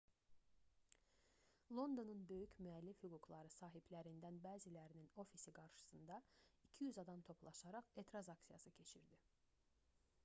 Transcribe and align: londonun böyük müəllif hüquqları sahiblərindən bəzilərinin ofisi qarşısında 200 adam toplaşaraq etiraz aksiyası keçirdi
londonun 1.79 2.23
böyük 2.31 2.55
müəllif 2.67 3.03
hüquqları 3.07 3.53
sahiblərindən 3.57 4.41
bəzilərinin 4.47 5.13
ofisi 5.25 5.55
qarşısında 5.61 6.19
200 6.71 7.01
adam 7.05 7.25
toplaşaraq 7.31 7.95
etiraz 8.05 8.35
aksiyası 8.39 8.77
keçirdi 8.83 9.25